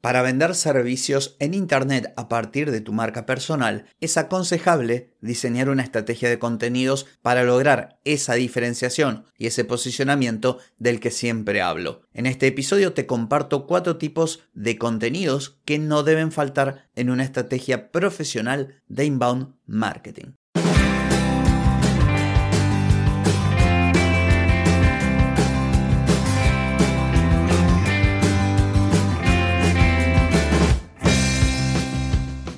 [0.00, 5.82] Para vender servicios en Internet a partir de tu marca personal, es aconsejable diseñar una
[5.82, 12.00] estrategia de contenidos para lograr esa diferenciación y ese posicionamiento del que siempre hablo.
[12.14, 17.24] En este episodio te comparto cuatro tipos de contenidos que no deben faltar en una
[17.24, 20.32] estrategia profesional de inbound marketing.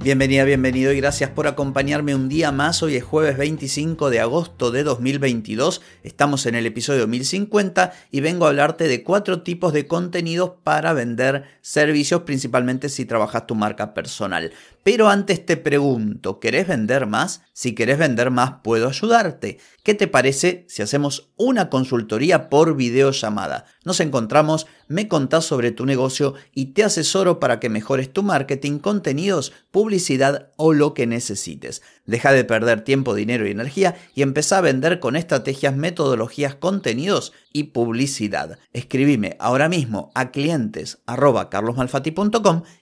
[0.00, 2.84] Bienvenida, bienvenido y gracias por acompañarme un día más.
[2.84, 5.82] Hoy es jueves 25 de agosto de 2022.
[6.04, 10.92] Estamos en el episodio 1050 y vengo a hablarte de cuatro tipos de contenidos para
[10.92, 14.52] vender servicios, principalmente si trabajas tu marca personal.
[14.84, 17.42] Pero antes te pregunto, ¿querés vender más?
[17.52, 19.58] Si querés vender más, puedo ayudarte.
[19.82, 23.64] ¿Qué te parece si hacemos una consultoría por videollamada?
[23.88, 28.80] Nos encontramos, me contás sobre tu negocio y te asesoro para que mejores tu marketing,
[28.80, 31.80] contenidos, publicidad o lo que necesites.
[32.04, 37.32] Deja de perder tiempo, dinero y energía y empezá a vender con estrategias, metodologías, contenidos
[37.50, 38.58] y publicidad.
[38.74, 40.98] Escribime ahora mismo a clientes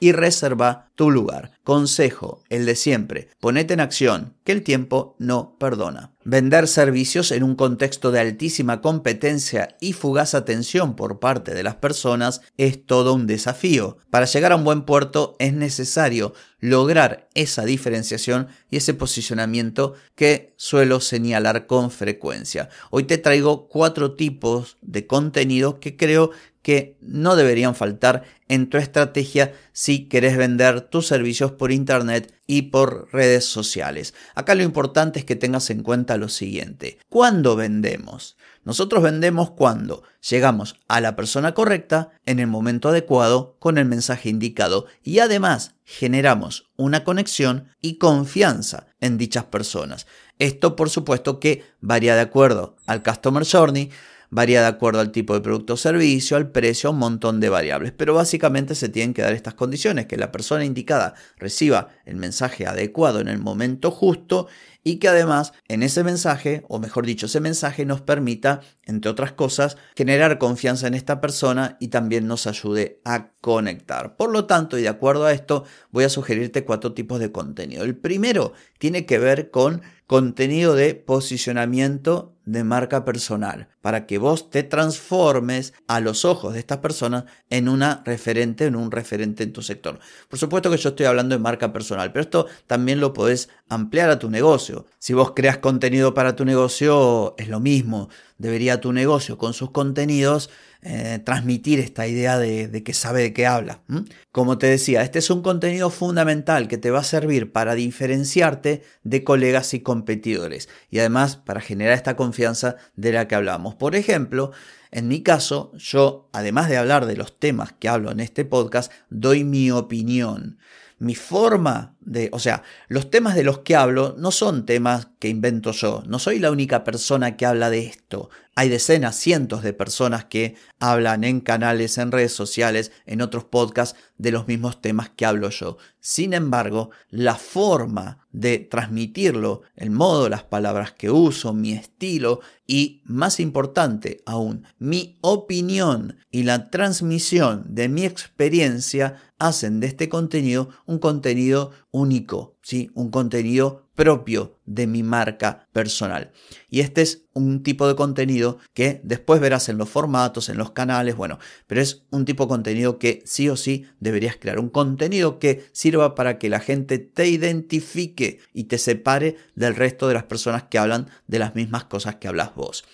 [0.00, 1.52] y reserva tu lugar.
[1.64, 6.12] Consejo, el de siempre, ponete en acción, que el tiempo no perdona.
[6.24, 11.76] Vender servicios en un contexto de altísima competencia y fugaz atención por parte de las
[11.76, 13.98] personas es todo un desafío.
[14.10, 20.54] Para llegar a un buen puerto es necesario lograr esa diferenciación y ese posicionamiento que
[20.56, 22.68] suelo señalar con frecuencia.
[22.90, 26.30] Hoy te traigo cuatro tipos de contenidos que creo
[26.62, 32.62] que no deberían faltar en tu estrategia si querés vender tus servicios por internet y
[32.62, 34.12] por redes sociales.
[34.34, 36.98] Acá lo importante es que tengas en cuenta lo siguiente.
[37.08, 38.36] ¿Cuándo vendemos?
[38.68, 44.28] Nosotros vendemos cuando llegamos a la persona correcta en el momento adecuado con el mensaje
[44.28, 50.06] indicado y además generamos una conexión y confianza en dichas personas.
[50.38, 53.88] Esto por supuesto que varía de acuerdo al Customer Journey,
[54.28, 57.92] varía de acuerdo al tipo de producto o servicio, al precio, un montón de variables.
[57.92, 62.66] Pero básicamente se tienen que dar estas condiciones, que la persona indicada reciba el mensaje
[62.66, 64.46] adecuado en el momento justo
[64.84, 69.32] y que además en ese mensaje, o mejor dicho, ese mensaje nos permita, entre otras
[69.32, 74.16] cosas, generar confianza en esta persona y también nos ayude a conectar.
[74.16, 77.84] Por lo tanto, y de acuerdo a esto, voy a sugerirte cuatro tipos de contenido.
[77.84, 84.48] El primero tiene que ver con contenido de posicionamiento de marca personal, para que vos
[84.48, 89.52] te transformes a los ojos de estas personas en una referente, en un referente en
[89.52, 89.98] tu sector.
[90.28, 94.08] Por supuesto que yo estoy hablando de marca personal, pero esto también lo podés ampliar
[94.08, 94.67] a tu negocio.
[94.98, 98.08] Si vos creas contenido para tu negocio, es lo mismo.
[98.38, 103.46] Debería tu negocio con sus contenidos eh, transmitir esta idea de, que sabe de qué
[103.48, 103.82] habla.
[104.30, 108.82] Como te decía, este es un contenido fundamental que te va a servir para diferenciarte
[109.02, 113.74] de colegas y competidores y además para generar esta confianza de la que hablamos.
[113.74, 114.52] Por ejemplo,
[114.92, 118.92] en mi caso, yo, además de hablar de los temas que hablo en este podcast,
[119.10, 120.58] doy mi opinión
[120.98, 125.28] mi forma de, o sea, los temas de los que hablo no son temas que
[125.28, 128.30] invento yo, no soy la única persona que habla de esto.
[128.54, 133.96] Hay decenas, cientos de personas que hablan en canales, en redes sociales, en otros podcasts
[134.16, 135.76] de los mismos temas que hablo yo.
[136.00, 143.02] Sin embargo, la forma de transmitirlo, el modo, las palabras que uso, mi estilo y,
[143.04, 150.68] más importante aún, mi opinión y la transmisión de mi experiencia hacen de este contenido
[150.86, 152.90] un contenido único, ¿sí?
[152.94, 156.30] un contenido propio de mi marca personal.
[156.70, 160.70] Y este es un tipo de contenido que después verás en los formatos, en los
[160.70, 164.60] canales, bueno, pero es un tipo de contenido que sí o sí deberías crear.
[164.60, 170.06] Un contenido que sirva para que la gente te identifique y te separe del resto
[170.06, 172.84] de las personas que hablan de las mismas cosas que hablas vos.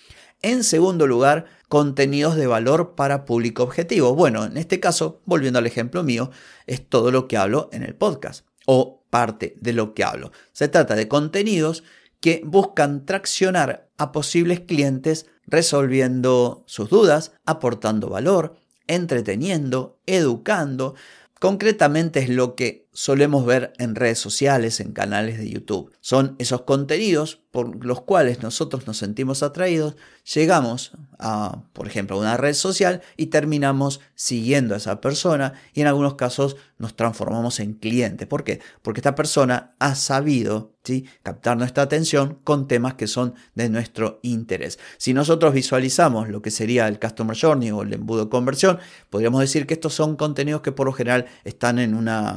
[0.45, 4.15] En segundo lugar, contenidos de valor para público objetivo.
[4.15, 6.31] Bueno, en este caso, volviendo al ejemplo mío,
[6.67, 10.33] es todo lo que hablo en el podcast o parte de lo que hablo.
[10.53, 11.83] Se trata de contenidos
[12.21, 18.55] que buscan traccionar a posibles clientes resolviendo sus dudas, aportando valor,
[18.87, 20.95] entreteniendo, educando.
[21.41, 25.93] Concretamente es lo que solemos ver en redes sociales, en canales de YouTube.
[26.01, 29.97] Son esos contenidos por los cuales nosotros nos sentimos atraídos,
[30.33, 35.87] llegamos a, por ejemplo, una red social y terminamos siguiendo a esa persona y en
[35.87, 38.27] algunos casos nos transformamos en cliente.
[38.27, 38.61] ¿Por qué?
[38.83, 40.75] Porque esta persona ha sabido
[41.23, 44.79] captar nuestra atención con temas que son de nuestro interés.
[44.99, 49.41] Si nosotros visualizamos lo que sería el Customer Journey o el embudo de conversión, podríamos
[49.41, 52.35] decir que estos son contenidos que por lo general están en una,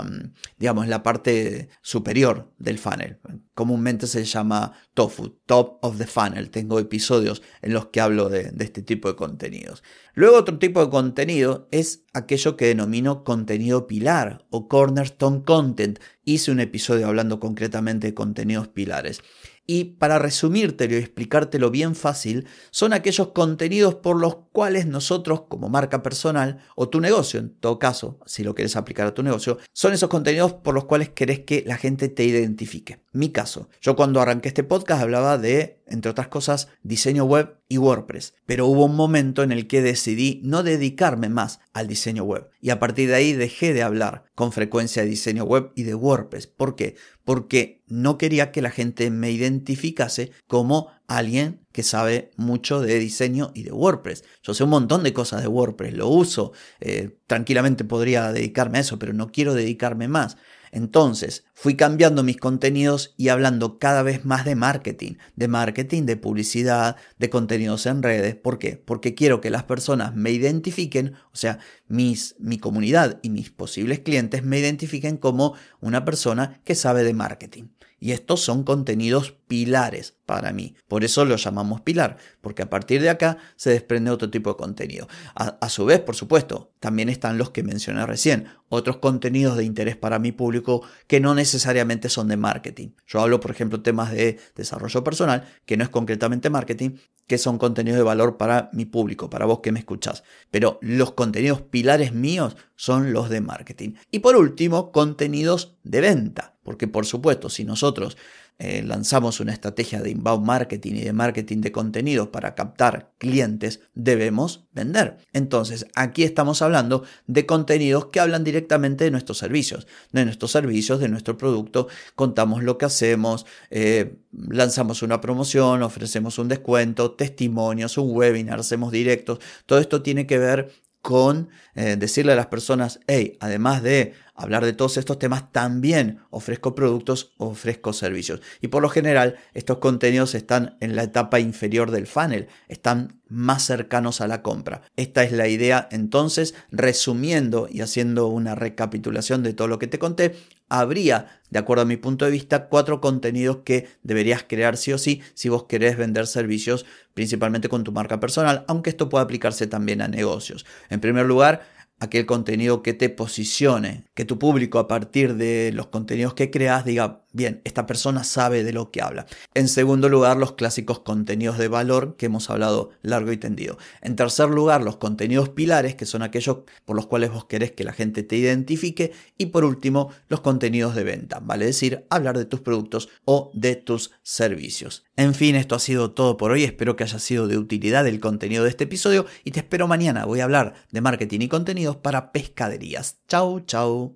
[0.58, 3.20] digamos, la parte superior del funnel.
[3.54, 6.50] Comúnmente se llama TOFU, Top of the Funnel.
[6.50, 9.84] Tengo episodios en los que hablo de, de este tipo de contenidos.
[10.14, 16.00] Luego otro tipo de contenido es aquello que denomino contenido pilar o cornerstone content.
[16.24, 19.22] Hice un episodio hablando concretamente de contenidos pilares.
[19.70, 25.68] Y para resumírtelo y explicártelo bien fácil, son aquellos contenidos por los cuales nosotros como
[25.68, 29.58] marca personal o tu negocio, en todo caso, si lo quieres aplicar a tu negocio,
[29.74, 33.02] son esos contenidos por los cuales querés que la gente te identifique.
[33.12, 37.78] Mi caso, yo cuando arranqué este podcast hablaba de, entre otras cosas, diseño web y
[37.78, 42.50] WordPress, pero hubo un momento en el que decidí no dedicarme más al diseño web
[42.62, 45.96] y a partir de ahí dejé de hablar con frecuencia de diseño web y de
[45.96, 46.48] WordPress.
[46.48, 46.96] ¿Por qué?
[47.26, 53.52] Porque no quería que la gente me identificase como alguien que sabe mucho de diseño
[53.54, 54.24] y de WordPress.
[54.44, 58.82] Yo sé un montón de cosas de WordPress, lo uso, eh, tranquilamente podría dedicarme a
[58.82, 60.38] eso, pero no quiero dedicarme más.
[60.72, 66.18] Entonces, fui cambiando mis contenidos y hablando cada vez más de marketing, de marketing, de
[66.18, 68.36] publicidad, de contenidos en redes.
[68.36, 68.76] ¿Por qué?
[68.76, 74.00] Porque quiero que las personas me identifiquen, o sea, mis, mi comunidad y mis posibles
[74.00, 77.66] clientes me identifiquen como una persona que sabe de marketing.
[78.00, 80.76] Y estos son contenidos pilares para mí.
[80.88, 84.58] Por eso lo llamamos pilar, porque a partir de acá se desprende otro tipo de
[84.58, 85.08] contenido.
[85.34, 89.96] A, su vez, por supuesto, también están los que mencioné recién, otros contenidos de interés
[89.96, 92.90] para mi público que no necesariamente son de marketing.
[93.08, 97.58] Yo hablo, por ejemplo, temas de desarrollo personal, que no es concretamente marketing, que son
[97.58, 100.24] contenidos de valor para mi público, para vos que me escuchás.
[100.52, 103.94] Pero los contenidos pilares míos son los de marketing.
[104.12, 106.57] Y por último, contenidos de venta.
[106.68, 108.18] Porque por supuesto, si nosotros
[108.60, 113.80] eh, lanzamos una estrategia de inbound marketing y de marketing de contenidos para captar clientes,
[113.96, 115.16] debemos vender.
[115.32, 121.00] Entonces, aquí estamos hablando de contenidos que hablan directamente de nuestros servicios, de nuestros servicios,
[121.00, 127.98] de nuestro producto, contamos lo que hacemos, eh, lanzamos una promoción, ofrecemos un descuento, testimonios,
[127.98, 130.70] un webinar, hacemos directos, todo esto tiene que ver
[131.08, 136.20] con eh, decirle a las personas, hey, además de hablar de todos estos temas, también
[136.32, 138.42] ofrezco productos, ofrezco servicios.
[138.60, 143.64] Y por lo general, estos contenidos están en la etapa inferior del funnel, están más
[143.64, 144.82] cercanos a la compra.
[144.98, 150.00] Esta es la idea, entonces, resumiendo y haciendo una recapitulación de todo lo que te
[150.00, 150.36] conté,
[150.70, 154.98] habría, de acuerdo a mi punto de vista, cuatro contenidos que deberías crear sí o
[154.98, 159.68] sí si vos querés vender servicios, principalmente con tu marca personal, aunque esto puede aplicarse
[159.68, 160.66] también a negocios.
[160.90, 161.62] En primer lugar,
[162.00, 166.86] aquel contenido que te posicione, que tu público a partir de los contenidos que creas
[166.86, 169.28] diga, bien, esta persona sabe de lo que habla.
[169.54, 173.78] En segundo lugar, los clásicos contenidos de valor que hemos hablado largo y tendido.
[174.02, 177.84] En tercer lugar, los contenidos pilares, que son aquellos por los cuales vos querés que
[177.84, 179.14] la gente te identifique.
[179.38, 183.76] Y por último, los contenidos de venta, vale decir, hablar de tus productos o de
[183.76, 185.06] tus servicios.
[185.16, 186.64] En fin, esto ha sido todo por hoy.
[186.64, 190.26] Espero que haya sido de utilidad el contenido de este episodio y te espero mañana.
[190.26, 193.18] Voy a hablar de marketing y contenidos para pescaderías.
[193.28, 194.16] Chau, chau.